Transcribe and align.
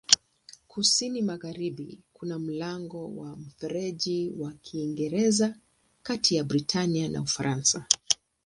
Kusini-magharibi 0.67 1.99
kuna 2.13 2.39
mlango 2.39 3.15
wa 3.15 3.35
Mfereji 3.37 4.33
wa 4.37 4.51
Kiingereza 4.53 5.55
kati 6.03 6.35
ya 6.35 6.43
Britania 6.43 7.09
na 7.09 7.21
Ufaransa. 7.21 7.85